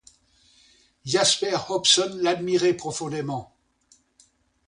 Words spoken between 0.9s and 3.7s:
Jasper Hobson l’admirait profondément.